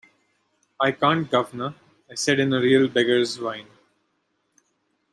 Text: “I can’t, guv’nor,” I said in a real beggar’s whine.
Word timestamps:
“I 0.79 0.93
can’t, 0.93 1.29
guv’nor,” 1.29 1.75
I 2.09 2.15
said 2.15 2.39
in 2.39 2.51
a 2.53 2.59
real 2.59 2.87
beggar’s 2.87 3.37
whine. 3.39 3.67